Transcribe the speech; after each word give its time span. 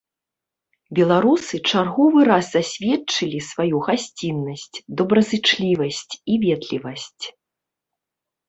Беларусы 0.99 1.55
чарговы 1.73 2.19
раз 2.29 2.45
засведчылі 2.55 3.39
сваю 3.51 3.83
гасціннасць, 3.89 4.77
добразычлівасць 5.03 6.13
і 6.33 6.39
ветлівасць! 6.47 7.25